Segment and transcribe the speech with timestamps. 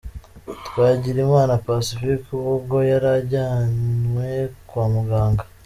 [0.67, 4.29] Twagirimana Pacifique ubwo yari ajyanwe
[4.67, 5.43] kwa muganga.